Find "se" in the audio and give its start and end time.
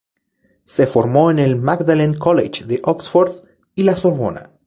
0.63-0.87